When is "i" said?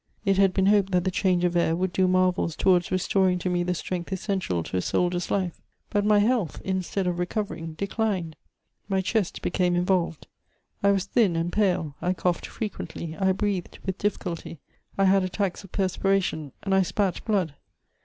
10.81-10.89, 12.01-12.13, 13.15-13.31, 14.97-15.05, 16.73-16.81